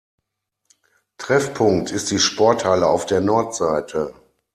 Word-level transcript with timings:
Treffpunkt 1.19 1.91
ist 1.91 2.09
die 2.09 2.17
Sporthalle 2.17 2.87
auf 2.87 3.05
der 3.05 3.21
Nordseite. 3.21 4.15